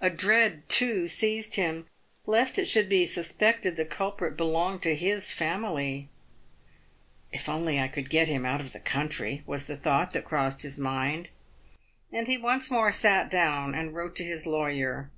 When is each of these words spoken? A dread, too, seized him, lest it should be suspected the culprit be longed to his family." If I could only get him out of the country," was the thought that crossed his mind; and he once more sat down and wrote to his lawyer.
A 0.00 0.08
dread, 0.08 0.66
too, 0.70 1.06
seized 1.06 1.56
him, 1.56 1.86
lest 2.24 2.58
it 2.58 2.64
should 2.64 2.88
be 2.88 3.04
suspected 3.04 3.76
the 3.76 3.84
culprit 3.84 4.34
be 4.34 4.42
longed 4.42 4.80
to 4.84 4.94
his 4.94 5.32
family." 5.32 6.08
If 7.30 7.42
I 7.46 7.56
could 7.88 7.98
only 8.00 8.02
get 8.08 8.26
him 8.26 8.46
out 8.46 8.62
of 8.62 8.72
the 8.72 8.80
country," 8.80 9.42
was 9.46 9.66
the 9.66 9.76
thought 9.76 10.12
that 10.12 10.24
crossed 10.24 10.62
his 10.62 10.78
mind; 10.78 11.28
and 12.10 12.26
he 12.26 12.38
once 12.38 12.70
more 12.70 12.90
sat 12.90 13.30
down 13.30 13.74
and 13.74 13.92
wrote 13.94 14.16
to 14.16 14.24
his 14.24 14.46
lawyer. 14.46 15.10